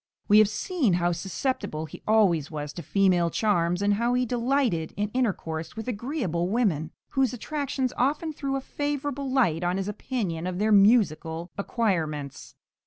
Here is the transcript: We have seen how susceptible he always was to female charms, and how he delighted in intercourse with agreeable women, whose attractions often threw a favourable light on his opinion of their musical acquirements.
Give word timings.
We 0.27 0.39
have 0.39 0.49
seen 0.49 0.93
how 0.93 1.11
susceptible 1.11 1.85
he 1.85 2.01
always 2.07 2.49
was 2.49 2.73
to 2.73 2.81
female 2.81 3.29
charms, 3.29 3.83
and 3.83 3.93
how 3.93 4.15
he 4.15 4.25
delighted 4.25 4.95
in 4.97 5.09
intercourse 5.09 5.75
with 5.75 5.87
agreeable 5.87 6.49
women, 6.49 6.89
whose 7.09 7.33
attractions 7.33 7.93
often 7.95 8.33
threw 8.33 8.55
a 8.55 8.61
favourable 8.61 9.29
light 9.31 9.63
on 9.63 9.77
his 9.77 9.87
opinion 9.87 10.47
of 10.47 10.57
their 10.57 10.71
musical 10.71 11.51
acquirements. 11.55 12.55